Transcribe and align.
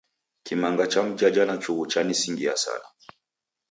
Kimanga 0.43 0.87
cha 0.87 1.03
mjaja 1.03 1.45
na 1.45 1.57
chughu 1.57 1.85
chanisingiaa 1.87 2.55
sana. 2.55 2.85